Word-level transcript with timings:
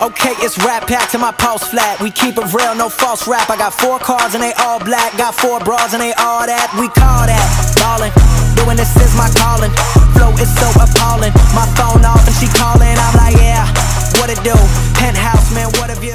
Okay, 0.00 0.30
it's 0.46 0.56
rap 0.62 0.86
pack 0.86 1.10
to 1.10 1.18
my 1.18 1.32
pulse 1.32 1.66
flat. 1.66 2.00
We 2.00 2.12
keep 2.12 2.38
it 2.38 2.54
real, 2.54 2.72
no 2.76 2.88
false 2.88 3.26
rap. 3.26 3.50
I 3.50 3.56
got 3.58 3.74
four 3.74 3.98
cars 3.98 4.32
and 4.32 4.40
they 4.40 4.52
all 4.52 4.78
black. 4.78 5.10
Got 5.18 5.34
four 5.34 5.58
bras 5.58 5.92
and 5.92 6.00
they 6.00 6.12
all 6.22 6.46
that. 6.46 6.70
We 6.78 6.86
call 6.94 7.26
that 7.26 7.42
ballin'. 7.82 8.14
Doing 8.54 8.78
this 8.78 8.94
is 8.94 9.10
my 9.18 9.26
calling. 9.34 9.74
Flow 10.14 10.30
is 10.38 10.46
so 10.54 10.70
appalling. 10.78 11.34
My 11.50 11.66
phone 11.74 12.06
off 12.06 12.22
and 12.22 12.36
she 12.38 12.46
calling. 12.54 12.94
I'm 12.94 13.14
like, 13.18 13.42
yeah, 13.42 13.66
what 14.22 14.30
it 14.30 14.38
do? 14.46 14.54
Penthouse, 15.02 15.50
man, 15.52 15.66
what 15.82 15.90
a 15.90 15.98
view. 15.98 16.14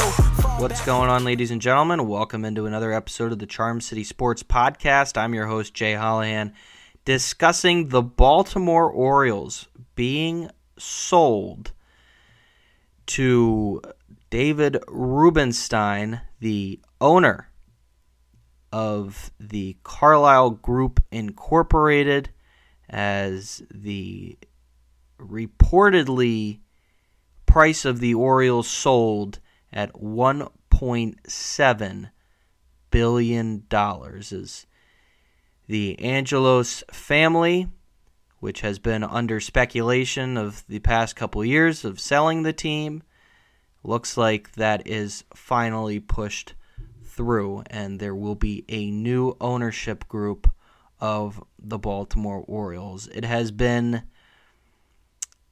What's 0.64 0.80
going 0.86 1.10
on, 1.10 1.26
ladies 1.26 1.52
and 1.52 1.60
gentlemen? 1.60 2.08
Welcome 2.08 2.46
into 2.46 2.66
another 2.66 2.94
episode 2.94 3.34
of 3.34 3.40
the 3.40 3.46
Charm 3.46 3.82
City 3.82 4.06
Sports 4.06 4.44
Podcast. 4.44 5.18
I'm 5.18 5.34
your 5.34 5.48
host, 5.48 5.74
Jay 5.74 5.92
Hollihan, 5.92 6.54
discussing 7.04 7.90
the 7.90 8.02
Baltimore 8.02 8.90
Orioles 8.90 9.68
being 9.96 10.50
sold 10.80 11.74
to 13.08 13.82
David 14.30 14.78
Rubenstein, 14.88 16.22
the 16.40 16.80
owner 17.00 17.50
of 18.72 19.32
the 19.40 19.78
Carlyle 19.84 20.52
Group 20.52 21.04
Incorporated, 21.12 22.30
as 22.90 23.64
the 23.72 24.38
reportedly 25.20 26.60
price 27.46 27.86
of 27.86 28.00
the 28.00 28.16
Orioles 28.16 28.68
sold 28.68 29.40
at 29.72 29.94
1.7 29.94 32.10
billion 32.90 33.64
dollars. 33.70 34.32
Is 34.32 34.66
the 35.68 36.00
Angelos 36.00 36.84
family 36.92 37.68
which 38.44 38.60
has 38.60 38.78
been 38.78 39.06
under 39.06 39.40
speculation 39.40 40.36
of 40.36 40.68
the 40.68 40.80
past 40.80 41.16
couple 41.16 41.46
years 41.46 41.86
of 41.86 41.98
selling 41.98 42.44
the 42.44 42.52
team. 42.52 43.02
Looks 43.86 44.18
like 44.18 44.52
that 44.56 44.86
is 44.86 45.24
finally 45.34 46.02
pushed 46.02 46.54
through, 47.06 47.64
and 47.68 48.02
there 48.02 48.14
will 48.14 48.36
be 48.36 48.66
a 48.68 48.92
new 48.92 49.38
ownership 49.40 50.06
group 50.10 50.52
of 51.00 51.42
the 51.58 51.80
Baltimore 51.80 52.44
Orioles. 52.46 53.08
It 53.08 53.24
has 53.24 53.50
been 53.50 54.04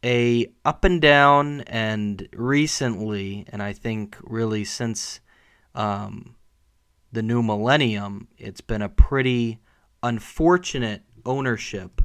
a 0.03 0.52
up 0.66 0.83
and 0.83 1.02
down, 1.02 1.61
and 1.61 2.28
recently, 2.33 3.45
and 3.53 3.64
I 3.64 3.72
think 3.72 4.17
really 4.22 4.66
since 4.66 5.22
um, 5.73 6.36
the 7.14 7.23
new 7.23 7.42
millennium, 7.42 8.28
it's 8.38 8.59
been 8.59 8.81
a 8.81 8.89
pretty 8.89 9.59
unfortunate 10.03 11.03
ownership 11.26 12.02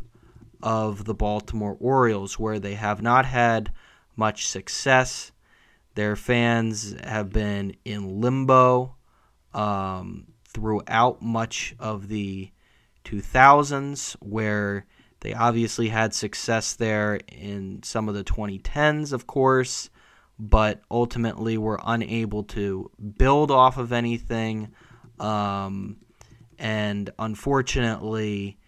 of 0.63 1.05
the 1.05 1.15
Baltimore 1.15 1.77
Orioles, 1.81 2.39
where 2.39 2.59
they 2.59 2.75
have 2.75 3.03
not 3.03 3.27
had 3.27 3.73
much 4.17 4.49
success. 4.49 5.33
Their 5.95 6.17
fans 6.17 6.95
have 7.03 7.31
been 7.31 7.77
in 7.85 8.21
limbo 8.21 8.97
um, 9.55 10.27
throughout 10.49 11.23
much 11.23 11.75
of 11.79 12.09
the 12.09 12.51
2000s, 13.05 14.15
where 14.21 14.87
they 15.21 15.33
obviously 15.33 15.89
had 15.89 16.15
success 16.15 16.75
there 16.75 17.21
in 17.29 17.83
some 17.83 18.09
of 18.09 18.15
the 18.15 18.25
2010s, 18.25 19.13
of 19.13 19.27
course, 19.27 19.91
but 20.39 20.83
ultimately 20.91 21.57
were 21.57 21.81
unable 21.85 22.45
to 22.45 22.91
build 23.19 23.51
off 23.51 23.79
of 23.79 23.93
anything. 23.93 24.69
Um, 25.19 25.97
and 26.59 27.11
unfortunately, 27.19 28.59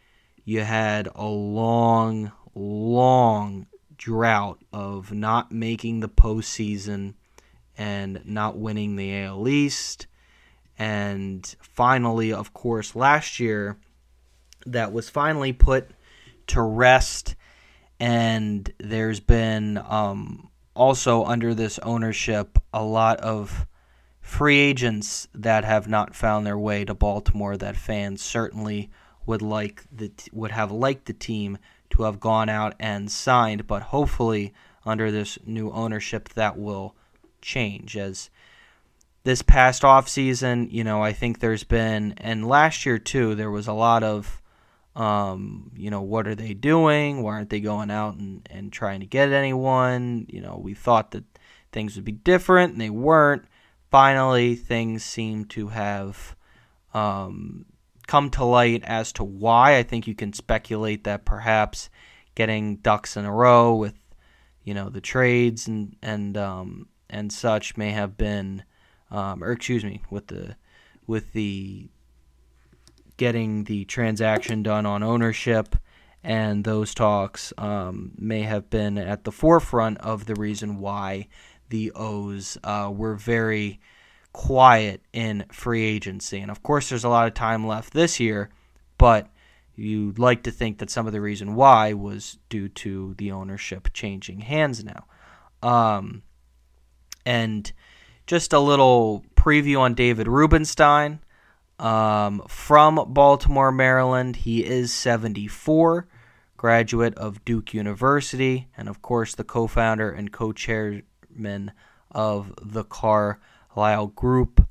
you 0.48 0.62
had 0.62 1.10
a 1.14 1.26
long, 1.26 2.32
long 2.54 3.66
drought 3.98 4.58
of 4.72 5.12
not 5.12 5.52
making 5.52 6.00
the 6.00 6.08
postseason 6.08 7.12
and 7.76 8.22
not 8.24 8.56
winning 8.56 8.96
the 8.96 9.24
AL 9.24 9.46
East. 9.46 10.06
And 10.78 11.44
finally, 11.60 12.32
of 12.32 12.54
course, 12.54 12.96
last 12.96 13.38
year, 13.38 13.76
that 14.64 14.90
was 14.90 15.10
finally 15.10 15.52
put 15.52 15.90
to 16.46 16.62
rest. 16.62 17.36
And 18.00 18.72
there's 18.78 19.20
been 19.20 19.76
um, 19.76 20.48
also 20.74 21.24
under 21.24 21.52
this 21.52 21.78
ownership 21.80 22.58
a 22.72 22.82
lot 22.82 23.20
of 23.20 23.66
free 24.22 24.56
agents 24.56 25.28
that 25.34 25.66
have 25.66 25.88
not 25.88 26.14
found 26.14 26.46
their 26.46 26.58
way 26.58 26.86
to 26.86 26.94
Baltimore 26.94 27.58
that 27.58 27.76
fans 27.76 28.22
certainly 28.22 28.88
would 29.28 29.42
like 29.42 29.84
the 29.94 30.10
would 30.32 30.50
have 30.50 30.72
liked 30.72 31.04
the 31.04 31.12
team 31.12 31.58
to 31.90 32.02
have 32.02 32.18
gone 32.18 32.48
out 32.48 32.74
and 32.80 33.10
signed, 33.10 33.66
but 33.66 33.82
hopefully 33.82 34.52
under 34.84 35.10
this 35.10 35.38
new 35.46 35.70
ownership 35.70 36.30
that 36.30 36.58
will 36.58 36.96
change 37.42 37.96
as 37.96 38.30
this 39.24 39.42
past 39.42 39.84
off 39.84 40.08
season, 40.08 40.68
you 40.70 40.82
know, 40.82 41.02
I 41.02 41.12
think 41.12 41.38
there's 41.38 41.64
been 41.64 42.14
and 42.16 42.48
last 42.48 42.86
year 42.86 42.98
too, 42.98 43.34
there 43.34 43.50
was 43.50 43.68
a 43.68 43.72
lot 43.72 44.02
of 44.02 44.40
um, 44.96 45.70
you 45.76 45.90
know, 45.90 46.02
what 46.02 46.26
are 46.26 46.34
they 46.34 46.54
doing? 46.54 47.22
Why 47.22 47.34
aren't 47.34 47.50
they 47.50 47.60
going 47.60 47.90
out 47.90 48.16
and, 48.16 48.48
and 48.50 48.72
trying 48.72 49.00
to 49.00 49.06
get 49.06 49.30
anyone? 49.30 50.26
You 50.28 50.40
know, 50.40 50.58
we 50.60 50.74
thought 50.74 51.12
that 51.12 51.22
things 51.70 51.94
would 51.94 52.04
be 52.04 52.12
different 52.12 52.72
and 52.72 52.80
they 52.80 52.90
weren't. 52.90 53.44
Finally, 53.90 54.56
things 54.56 55.04
seem 55.04 55.44
to 55.46 55.68
have 55.68 56.34
um, 56.94 57.64
come 58.08 58.30
to 58.30 58.44
light 58.44 58.82
as 58.84 59.12
to 59.12 59.22
why. 59.22 59.76
I 59.76 59.84
think 59.84 60.08
you 60.08 60.16
can 60.16 60.32
speculate 60.32 61.04
that 61.04 61.24
perhaps 61.24 61.88
getting 62.34 62.76
ducks 62.78 63.16
in 63.16 63.24
a 63.24 63.32
row 63.32 63.76
with 63.76 63.94
you 64.64 64.74
know 64.74 64.88
the 64.88 65.00
trades 65.00 65.68
and 65.68 65.94
and 66.02 66.36
um, 66.36 66.88
and 67.08 67.32
such 67.32 67.76
may 67.76 67.90
have 67.92 68.16
been, 68.16 68.64
um, 69.12 69.44
or 69.44 69.52
excuse 69.52 69.84
me, 69.84 70.02
with 70.10 70.26
the 70.26 70.56
with 71.06 71.32
the 71.32 71.88
getting 73.16 73.64
the 73.64 73.84
transaction 73.84 74.62
done 74.62 74.86
on 74.86 75.02
ownership 75.02 75.76
and 76.22 76.64
those 76.64 76.94
talks 76.94 77.52
um, 77.58 78.12
may 78.16 78.42
have 78.42 78.70
been 78.70 78.98
at 78.98 79.24
the 79.24 79.32
forefront 79.32 79.98
of 79.98 80.26
the 80.26 80.34
reason 80.34 80.78
why 80.78 81.26
the 81.68 81.92
O's 81.92 82.58
uh, 82.64 82.90
were 82.94 83.14
very 83.14 83.80
quiet 84.32 85.02
in 85.12 85.44
free 85.50 85.84
agency. 85.84 86.38
And 86.40 86.50
of 86.50 86.62
course, 86.62 86.88
there's 86.88 87.04
a 87.04 87.08
lot 87.08 87.26
of 87.26 87.34
time 87.34 87.66
left 87.66 87.92
this 87.92 88.20
year, 88.20 88.50
but 88.96 89.28
you'd 89.74 90.18
like 90.18 90.42
to 90.44 90.50
think 90.50 90.78
that 90.78 90.90
some 90.90 91.06
of 91.06 91.12
the 91.12 91.20
reason 91.20 91.54
why 91.54 91.92
was 91.92 92.38
due 92.48 92.68
to 92.68 93.14
the 93.18 93.32
ownership 93.32 93.88
changing 93.92 94.40
hands 94.40 94.84
now. 94.84 95.06
Um, 95.62 96.22
and 97.24 97.70
just 98.26 98.52
a 98.52 98.58
little 98.58 99.24
preview 99.34 99.80
on 99.80 99.94
David 99.94 100.28
Rubenstein. 100.28 101.20
Um, 101.78 102.42
from 102.48 103.12
Baltimore, 103.12 103.70
Maryland. 103.70 104.36
He 104.36 104.64
is 104.64 104.92
74, 104.92 106.08
graduate 106.56 107.14
of 107.14 107.44
Duke 107.44 107.72
University, 107.72 108.66
and 108.76 108.88
of 108.88 109.00
course, 109.00 109.34
the 109.36 109.44
co 109.44 109.68
founder 109.68 110.10
and 110.10 110.32
co 110.32 110.52
chairman 110.52 111.70
of 112.10 112.52
the 112.60 112.82
Car 112.82 113.38
Lyle 113.78 114.08
Group, 114.08 114.66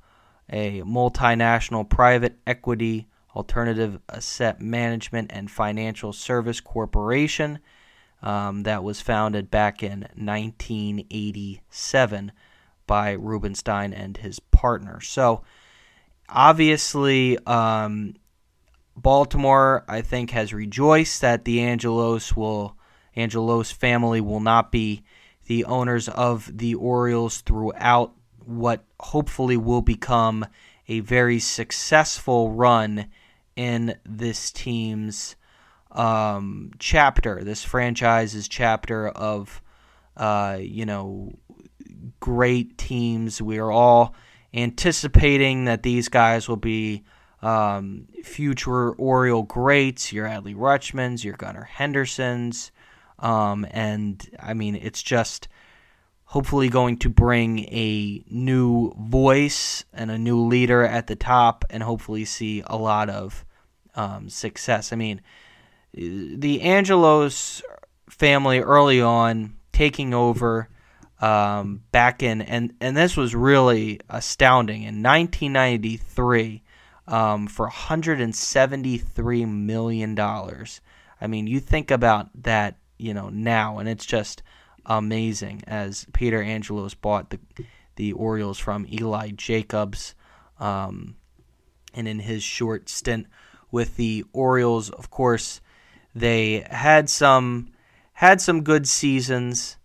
a 0.50 0.82
multinational 0.82 1.90
private 1.90 2.38
equity, 2.46 3.08
alternative 3.36 4.00
asset 4.10 4.62
management, 4.62 5.32
and 5.34 5.50
financial 5.50 6.12
service 6.12 6.60
corporation 6.60 7.60
um, 8.22 8.64
that 8.64 8.84
was 8.84 9.00
founded 9.00 9.50
back 9.50 9.82
in 9.82 10.02
1987 10.16 12.34
by 12.86 13.14
Rubenstein 13.14 13.94
and 13.94 14.18
his 14.18 14.40
partner. 14.40 15.00
So, 15.00 15.44
obviously, 16.28 17.38
um, 17.46 18.16
Baltimore, 18.96 19.86
I 19.88 20.02
think, 20.02 20.32
has 20.32 20.52
rejoiced 20.54 21.22
that 21.22 21.46
the 21.46 21.62
Angelos 21.62 22.36
will 22.36 22.76
Angelos 23.16 23.72
family 23.72 24.20
will 24.22 24.42
not 24.42 24.72
be 24.72 25.04
the 25.46 25.66
owners 25.66 26.10
of 26.10 26.52
the 26.56 26.76
Orioles 26.76 27.42
throughout 27.42 28.14
what 28.48 28.86
hopefully 29.00 29.58
will 29.58 29.82
become 29.82 30.46
a 30.88 31.02
very 31.02 31.40
successful 31.40 32.52
run 32.52 33.08
in 33.56 33.98
this 34.06 34.52
team's 34.52 35.36
um, 35.92 36.72
chapter, 36.80 37.44
this 37.44 37.64
franchise's 37.64 38.48
chapter 38.48 39.10
of, 39.10 39.62
uh, 40.16 40.58
you 40.60 40.86
know, 40.86 41.34
great 42.20 42.78
teams. 42.78 43.42
We 43.42 43.58
are 43.58 43.72
all 43.72 44.16
anticipating 44.54 45.66
that 45.66 45.84
these 45.84 46.08
guys 46.08 46.48
will 46.48 46.56
be 46.56 47.04
um, 47.42 48.08
future 48.24 48.94
Oriole 48.94 49.44
greats. 49.44 50.14
Your 50.14 50.26
Adley 50.28 50.56
Rutschmans, 50.56 51.24
your 51.24 51.36
Gunnar 51.36 51.64
Hendersons. 51.64 52.72
Um, 53.20 53.66
and 53.72 54.26
I 54.40 54.54
mean, 54.54 54.76
it's 54.76 55.04
just 55.04 55.48
hopefully 56.28 56.68
going 56.68 56.98
to 56.98 57.10
bring 57.10 57.60
a 57.74 58.22
new 58.30 58.94
voice 59.00 59.86
and 59.94 60.12
a 60.12 60.18
new 60.18 60.42
leader 60.42 60.84
at 60.84 61.08
the 61.08 61.16
top 61.16 61.64
and 61.70 61.82
hopefully 61.82 62.26
see 62.26 62.62
a 62.68 62.76
lot 62.76 63.10
of 63.10 63.46
um, 63.96 64.30
success. 64.30 64.92
I 64.92 64.98
mean, 64.98 65.22
the 65.94 66.62
Angelos 66.62 67.62
family 68.10 68.60
early 68.60 69.02
on 69.02 69.56
taking 69.72 70.14
over 70.14 70.68
um, 71.22 71.82
back 71.92 72.22
in 72.22 72.42
and 72.42 72.74
and 72.80 72.96
this 72.96 73.18
was 73.18 73.34
really 73.34 74.00
astounding 74.10 74.84
in 74.84 75.02
1993 75.02 76.62
um, 77.08 77.48
for 77.48 77.68
173 77.68 79.46
million 79.46 80.14
dollars. 80.14 80.82
I 81.22 81.28
mean, 81.28 81.48
you 81.48 81.60
think 81.62 81.90
about 81.90 82.30
that, 82.44 82.78
you 82.98 83.14
know, 83.14 83.30
now, 83.30 83.80
and 83.80 83.88
it's 83.88 84.06
just 84.06 84.44
amazing 84.88 85.64
as 85.68 86.08
Peter 86.14 86.42
Angelos 86.42 86.94
bought 86.94 87.30
the 87.30 87.40
the 87.96 88.14
Orioles 88.14 88.60
from 88.60 88.86
Eli 88.92 89.32
Jacobs, 89.32 90.16
um, 90.60 91.16
and 91.94 92.08
in 92.08 92.20
his 92.20 92.44
short 92.44 92.90
stint 92.90 93.28
with 93.72 93.98
the 93.98 94.24
Orioles, 94.34 94.90
of 94.92 95.10
course, 95.10 95.62
they 96.16 96.66
had 96.70 97.10
some 97.10 97.70
had 98.14 98.42
some 98.42 98.64
good 98.64 98.88
seasons, 98.88 99.78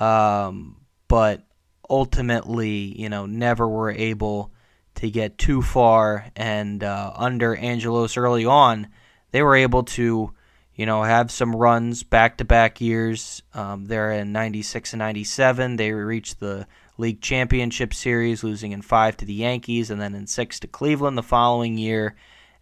um, 0.00 0.76
but 1.08 1.46
ultimately, 1.88 3.00
you 3.00 3.08
know, 3.08 3.26
never 3.26 3.66
were 3.66 3.90
able 3.90 4.52
to 4.96 5.10
get 5.10 5.38
too 5.38 5.62
far. 5.62 6.26
And 6.36 6.84
uh, 6.84 7.12
under 7.16 7.56
Angelos 7.56 8.16
early 8.16 8.44
on, 8.44 8.88
they 9.30 9.42
were 9.42 9.56
able 9.56 9.84
to, 9.84 10.32
you 10.78 10.86
know, 10.86 11.02
have 11.02 11.32
some 11.32 11.56
runs 11.56 12.04
back 12.04 12.36
to 12.36 12.44
back 12.44 12.80
years. 12.80 13.42
Um, 13.52 13.86
there 13.86 14.12
in 14.12 14.30
96 14.30 14.92
and 14.92 15.00
97, 15.00 15.74
they 15.74 15.90
reached 15.90 16.38
the 16.38 16.68
league 16.96 17.20
championship 17.20 17.92
series, 17.92 18.44
losing 18.44 18.70
in 18.70 18.80
five 18.82 19.16
to 19.16 19.24
the 19.24 19.34
Yankees 19.34 19.90
and 19.90 20.00
then 20.00 20.14
in 20.14 20.28
six 20.28 20.60
to 20.60 20.68
Cleveland 20.68 21.18
the 21.18 21.22
following 21.22 21.76
year 21.76 22.14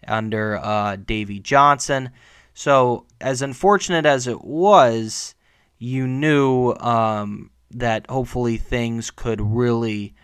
under 0.09 0.57
uh, 0.57 0.97
Davey 0.97 1.41
Johnson. 1.41 2.09
So, 2.55 3.05
as 3.21 3.43
unfortunate 3.43 4.07
as 4.07 4.27
it 4.27 4.43
was, 4.43 5.35
you 5.79 6.07
knew 6.07 6.73
um, 6.81 7.51
that 7.73 8.09
hopefully 8.09 8.57
things 8.57 9.11
could 9.11 9.43
really 9.43 10.15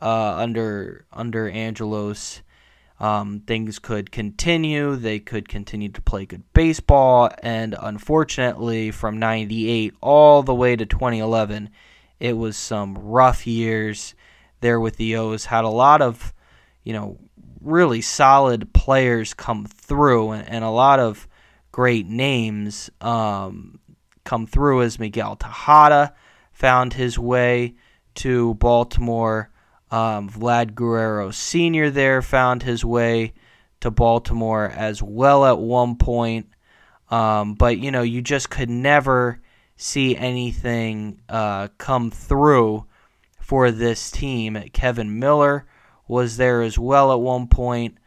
uh, 0.00 0.36
under 0.36 1.04
under 1.12 1.50
Angelos. 1.50 2.40
Um, 3.02 3.40
things 3.40 3.80
could 3.80 4.12
continue. 4.12 4.94
They 4.94 5.18
could 5.18 5.48
continue 5.48 5.88
to 5.88 6.00
play 6.00 6.24
good 6.24 6.44
baseball. 6.52 7.30
And 7.42 7.74
unfortunately, 7.78 8.92
from 8.92 9.18
98 9.18 9.94
all 10.00 10.44
the 10.44 10.54
way 10.54 10.76
to 10.76 10.86
2011, 10.86 11.70
it 12.20 12.36
was 12.36 12.56
some 12.56 12.94
rough 12.94 13.44
years 13.44 14.14
there 14.60 14.78
with 14.78 14.98
the 14.98 15.16
O's. 15.16 15.46
Had 15.46 15.64
a 15.64 15.68
lot 15.68 16.00
of, 16.00 16.32
you 16.84 16.92
know, 16.92 17.18
really 17.60 18.02
solid 18.02 18.72
players 18.72 19.34
come 19.34 19.66
through 19.66 20.30
and, 20.30 20.48
and 20.48 20.64
a 20.64 20.70
lot 20.70 21.00
of 21.00 21.26
great 21.72 22.06
names 22.06 22.88
um, 23.00 23.80
come 24.22 24.46
through 24.46 24.82
as 24.82 25.00
Miguel 25.00 25.34
Tejada 25.34 26.14
found 26.52 26.92
his 26.92 27.18
way 27.18 27.74
to 28.14 28.54
Baltimore. 28.54 29.50
Um, 29.92 30.30
Vlad 30.30 30.74
Guerrero 30.74 31.30
Sr. 31.30 31.90
there 31.90 32.22
found 32.22 32.62
his 32.62 32.82
way 32.82 33.34
to 33.80 33.90
Baltimore 33.90 34.72
as 34.74 35.02
well 35.02 35.44
at 35.44 35.58
one 35.58 35.96
point. 35.96 36.48
Um, 37.10 37.54
but, 37.54 37.78
you 37.78 37.90
know, 37.90 38.00
you 38.00 38.22
just 38.22 38.48
could 38.48 38.70
never 38.70 39.42
see 39.76 40.16
anything 40.16 41.20
uh, 41.28 41.68
come 41.76 42.10
through 42.10 42.86
for 43.38 43.70
this 43.70 44.10
team. 44.10 44.56
Kevin 44.72 45.18
Millar 45.18 45.66
was 46.08 46.38
there 46.38 46.62
as 46.62 46.78
well 46.78 47.12
at 47.12 47.20
one 47.20 47.46
point, 47.46 47.98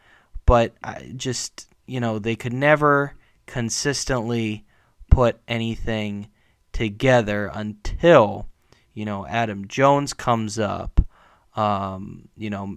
but 0.44 0.74
I 0.82 1.12
just, 1.16 1.68
you 1.86 2.00
know, 2.00 2.18
they 2.18 2.34
could 2.34 2.52
never 2.52 3.14
consistently 3.46 4.64
put 5.08 5.38
anything 5.46 6.30
together 6.72 7.48
until, 7.54 8.48
you 8.92 9.04
know, 9.04 9.24
Adam 9.26 9.68
Jones 9.68 10.12
comes 10.14 10.58
up 10.58 10.95
um, 11.56 12.28
you 12.36 12.50
know, 12.50 12.76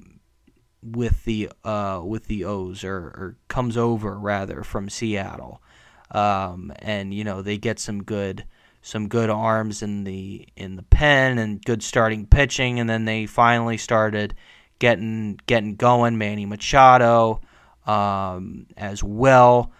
with 0.82 1.26
the 1.26 1.52
uh, 1.64 2.02
with 2.04 2.28
the 2.28 2.46
O's 2.46 2.84
or, 2.84 2.96
or 2.96 3.38
comes 3.50 3.78
over 3.78 4.18
rather 4.18 4.64
from 4.64 4.90
Seattle, 4.90 5.62
um, 6.12 6.72
and 6.80 7.14
you 7.14 7.24
know 7.24 7.42
they 7.42 7.58
get 7.58 7.80
some 7.80 8.04
good 8.04 8.46
some 8.82 9.10
good 9.10 9.30
arms 9.30 9.82
in 9.82 10.06
the 10.06 10.48
in 10.56 10.78
the 10.78 10.84
pen 10.84 11.38
and 11.38 11.64
good 11.64 11.84
starting 11.84 12.26
pitching, 12.26 12.80
and 12.80 12.90
then 12.90 13.06
they 13.06 13.26
finally 13.26 13.78
started 13.78 14.34
getting 14.80 15.40
getting 15.46 15.76
going. 15.76 16.18
Manny 16.18 16.46
Machado 16.46 17.42
um, 17.86 18.68
as 18.78 19.04
well, 19.04 19.72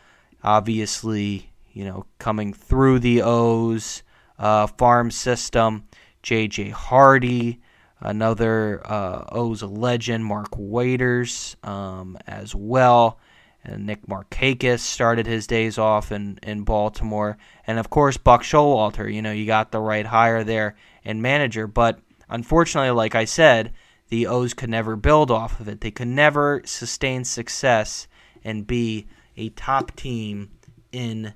obviously 0.44 1.50
you 1.72 1.86
know 1.86 2.06
coming 2.20 2.54
through 2.54 3.00
the 3.00 3.22
O's 3.22 4.04
uh, 4.38 4.68
farm 4.68 5.12
system. 5.12 5.86
J.J. 6.22 6.72
Hardy 6.72 7.62
another 8.00 8.82
uh, 8.86 9.26
O's 9.32 9.64
legend, 9.64 10.26
Matt 10.26 10.52
Wieters, 10.52 11.56
um, 11.68 12.18
as 12.28 12.56
well. 12.56 13.20
And 13.64 13.86
Nick 13.86 14.08
Markakis 14.08 14.80
started 14.80 15.28
his 15.28 15.46
days 15.46 15.78
off 15.78 16.12
in, 16.12 16.40
in 16.44 16.64
Baltimore. 16.64 17.38
And 17.68 17.78
of 17.78 17.90
course, 17.90 18.18
Buck 18.18 18.42
Showalter. 18.42 19.14
You 19.14 19.22
know, 19.22 19.34
you 19.34 19.46
got 19.46 19.72
the 19.72 19.82
right 19.82 20.06
hire 20.06 20.44
there 20.44 20.78
and 21.04 21.22
manager. 21.22 21.68
But 21.68 22.00
unfortunately, 22.30 22.92
like 22.92 23.16
I 23.16 23.26
said, 23.26 23.74
the 24.08 24.28
O's 24.28 24.54
could 24.54 24.70
never 24.70 24.96
build 24.96 25.30
off 25.30 25.60
of 25.60 25.68
it. 25.68 25.82
They 25.82 25.92
could 25.92 26.08
never 26.08 26.62
sustain 26.66 27.26
success 27.26 28.08
and 28.44 28.66
be 28.66 29.08
a 29.36 29.50
top 29.50 29.96
team 29.96 30.52
in 30.92 31.34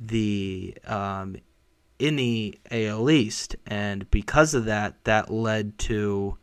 the 0.00 0.76
um, 0.86 1.36
in 1.98 2.16
the 2.16 2.58
AL 2.70 3.10
East, 3.10 3.56
and 3.66 4.10
because 4.10 4.54
of 4.54 4.64
that, 4.64 5.02
that 5.04 5.30
led 5.30 5.78
to 5.78 6.36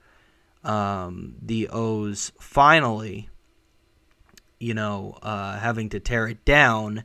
um, 0.64 1.36
the 1.42 1.70
O's 1.70 2.32
finally, 2.40 3.30
you 4.60 4.74
know, 4.74 5.18
uh, 5.22 5.58
having 5.58 5.90
to 5.90 6.00
tear 6.00 6.28
it 6.28 6.46
down 6.46 7.04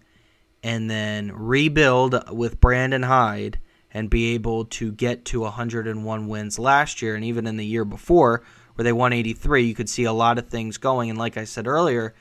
and 0.62 0.90
then 0.90 1.32
rebuild 1.32 2.30
with 2.30 2.60
Brandon 2.60 3.02
Hyde 3.02 3.58
and 3.92 4.10
be 4.10 4.34
able 4.34 4.66
to 4.66 4.92
get 4.92 5.24
to 5.26 5.40
101 5.40 6.28
wins 6.28 6.58
last 6.58 7.00
year. 7.00 7.14
And 7.14 7.24
even 7.24 7.46
in 7.46 7.56
the 7.56 7.64
year 7.64 7.84
before 7.84 8.42
where 8.74 8.82
they 8.82 8.92
won 8.92 9.12
83 9.12 9.62
you 9.62 9.74
could 9.74 9.88
see 9.88 10.04
a 10.04 10.12
lot 10.12 10.38
of 10.38 10.48
things 10.48 10.76
going. 10.76 11.08
And 11.08 11.18
like 11.18 11.36
I 11.36 11.44
said 11.44 11.66
earlier 11.66 12.14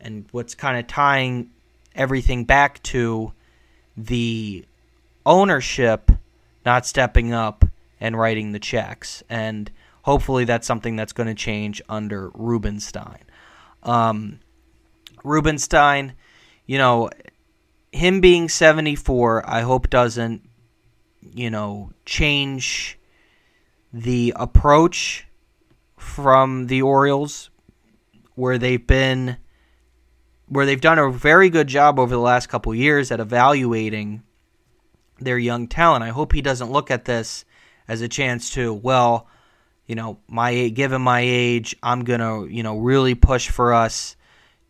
and 0.00 0.26
what's 0.30 0.54
kind 0.54 0.78
of 0.78 0.86
tying 0.86 1.50
everything 1.94 2.44
back 2.44 2.82
to 2.82 3.32
the 3.96 4.64
ownership 5.24 6.10
not 6.64 6.86
stepping 6.86 7.32
up 7.32 7.64
and 8.00 8.16
writing 8.16 8.52
the 8.52 8.58
checks. 8.58 9.22
And 9.28 9.70
hopefully 10.02 10.44
that's 10.44 10.66
something 10.66 10.96
that's 10.96 11.12
going 11.12 11.28
to 11.28 11.34
change 11.34 11.80
under 11.88 12.30
Rubenstein. 12.34 13.20
Um, 13.82 14.40
Rubenstein, 15.24 16.14
you 16.66 16.78
know, 16.78 17.10
him 17.92 18.20
being 18.20 18.48
74, 18.48 19.48
I 19.48 19.60
hope 19.60 19.90
doesn't, 19.90 20.48
you 21.20 21.50
know, 21.50 21.90
change 22.04 22.98
the 23.92 24.32
approach 24.36 25.26
from 25.96 26.66
the 26.66 26.82
Orioles 26.82 27.50
where 28.34 28.58
they've 28.58 28.84
been 28.84 29.36
where 30.48 30.66
they've 30.66 30.80
done 30.80 30.98
a 30.98 31.10
very 31.10 31.48
good 31.48 31.66
job 31.66 31.98
over 31.98 32.14
the 32.14 32.20
last 32.20 32.48
couple 32.48 32.74
years 32.74 33.10
at 33.10 33.20
evaluating 33.20 34.22
their 35.24 35.38
young 35.38 35.68
talent. 35.68 36.04
I 36.04 36.10
hope 36.10 36.32
he 36.32 36.42
doesn't 36.42 36.70
look 36.70 36.90
at 36.90 37.04
this 37.04 37.44
as 37.88 38.00
a 38.00 38.08
chance 38.08 38.50
to, 38.50 38.72
well, 38.72 39.28
you 39.86 39.94
know, 39.94 40.18
my 40.28 40.68
given 40.68 41.02
my 41.02 41.20
age, 41.20 41.76
I'm 41.82 42.04
gonna, 42.04 42.46
you 42.46 42.62
know, 42.62 42.78
really 42.78 43.14
push 43.14 43.48
for 43.48 43.74
us 43.74 44.16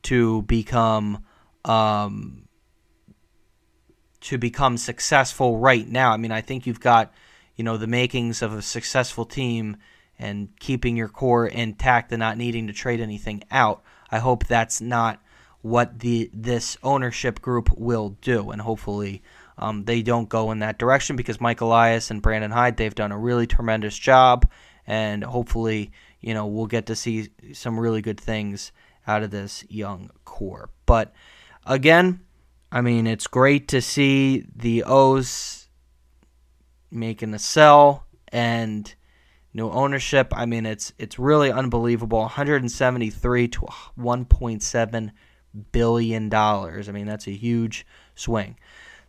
to 0.04 0.42
become 0.42 1.24
um, 1.64 2.48
to 4.22 4.38
become 4.38 4.76
successful 4.76 5.58
right 5.58 5.86
now. 5.86 6.12
I 6.12 6.16
mean, 6.16 6.32
I 6.32 6.40
think 6.40 6.66
you've 6.66 6.80
got, 6.80 7.12
you 7.56 7.64
know, 7.64 7.76
the 7.76 7.86
makings 7.86 8.42
of 8.42 8.52
a 8.52 8.62
successful 8.62 9.24
team 9.24 9.76
and 10.18 10.48
keeping 10.58 10.96
your 10.96 11.08
core 11.08 11.46
intact 11.46 12.12
and 12.12 12.20
not 12.20 12.38
needing 12.38 12.68
to 12.68 12.72
trade 12.72 13.00
anything 13.00 13.42
out. 13.50 13.82
I 14.10 14.18
hope 14.18 14.46
that's 14.46 14.80
not 14.80 15.20
what 15.62 16.00
the 16.00 16.30
this 16.32 16.76
ownership 16.82 17.40
group 17.40 17.70
will 17.76 18.10
do, 18.20 18.50
and 18.50 18.60
hopefully 18.60 19.22
um, 19.58 19.84
they 19.84 20.02
don't 20.02 20.28
go 20.28 20.50
in 20.50 20.60
that 20.60 20.78
direction 20.78 21.16
because 21.16 21.40
Mike 21.40 21.60
Elias 21.60 22.10
and 22.10 22.22
Brandon 22.22 22.50
Hyde 22.50 22.76
they've 22.76 22.94
done 22.94 23.12
a 23.12 23.18
really 23.18 23.46
tremendous 23.46 23.96
job, 23.96 24.50
and 24.86 25.22
hopefully 25.22 25.92
you 26.20 26.34
know 26.34 26.46
we'll 26.46 26.66
get 26.66 26.86
to 26.86 26.96
see 26.96 27.28
some 27.52 27.78
really 27.78 28.02
good 28.02 28.20
things 28.20 28.72
out 29.06 29.22
of 29.22 29.30
this 29.30 29.64
young 29.68 30.10
core. 30.24 30.70
But 30.86 31.12
again, 31.66 32.20
I 32.70 32.80
mean 32.80 33.06
it's 33.06 33.26
great 33.26 33.68
to 33.68 33.82
see 33.82 34.44
the 34.54 34.84
O's 34.84 35.68
making 36.90 37.34
a 37.34 37.38
sell 37.38 38.06
and 38.28 38.92
new 39.52 39.68
ownership. 39.68 40.32
I 40.34 40.46
mean 40.46 40.66
it's 40.66 40.92
it's 40.98 41.18
really 41.18 41.52
unbelievable. 41.52 42.20
173 42.20 43.48
to 43.48 43.60
1.7 43.60 45.10
billion 45.72 46.28
dollars. 46.28 46.88
I 46.88 46.92
mean 46.92 47.06
that's 47.06 47.26
a 47.26 47.32
huge 47.32 47.86
swing. 48.14 48.56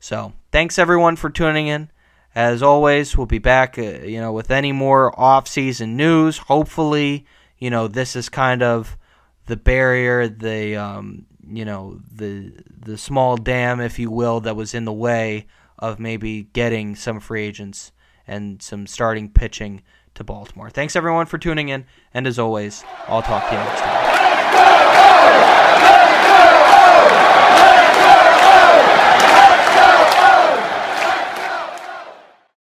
So, 0.04 0.34
thanks 0.52 0.78
everyone 0.78 1.16
for 1.16 1.30
tuning 1.30 1.68
in. 1.68 1.90
As 2.36 2.62
always, 2.62 3.16
we'll 3.16 3.26
be 3.26 3.38
back, 3.38 3.78
uh, 3.78 4.00
you 4.04 4.20
know, 4.20 4.34
with 4.34 4.52
any 4.52 4.74
more 4.74 5.18
off-season 5.18 5.96
news. 5.96 6.40
Hopefully, 6.40 7.26
you 7.58 7.70
know, 7.70 7.88
this 7.88 8.18
is 8.18 8.28
kind 8.28 8.62
of 8.62 8.98
the 9.46 9.56
barrier, 9.56 10.28
the 10.28 10.76
um, 10.76 11.26
you 11.50 11.64
know, 11.64 12.02
the 12.14 12.52
the 12.78 12.98
small 12.98 13.38
dam, 13.38 13.80
if 13.80 13.98
you 13.98 14.12
will, 14.12 14.42
that 14.42 14.58
was 14.58 14.74
in 14.74 14.84
the 14.84 14.92
way 14.92 15.48
of 15.80 16.02
maybe 16.02 16.50
getting 16.52 16.98
some 16.98 17.22
free 17.22 17.46
agents 17.46 17.94
and 18.28 18.62
some 18.62 18.86
starting 18.86 19.30
pitching 19.30 19.84
to 20.16 20.26
Baltimore. 20.26 20.70
Thanks 20.70 20.98
everyone 20.98 21.28
for 21.28 21.38
tuning 21.38 21.70
in, 21.70 21.86
and 22.14 22.28
as 22.28 22.38
always, 22.38 22.84
I'll 23.08 23.22
talk 23.22 23.48
to 23.48 23.54
you 23.54 23.58
next 23.58 23.80
time. 23.80 24.13